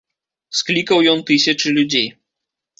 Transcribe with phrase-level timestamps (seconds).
[0.59, 2.09] Склікаў ён тысячы людзей.